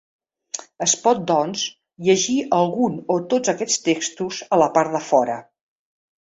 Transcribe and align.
Es 0.85 0.93
pot, 1.01 1.19
doncs, 1.31 1.65
llegir 2.07 2.37
algun 2.61 2.95
o 3.17 3.19
tots 3.35 3.53
aquests 3.55 3.85
textos 3.91 4.41
a 4.59 4.61
la 4.63 4.71
part 4.79 4.97
de 4.99 5.05
fora. 5.13 5.39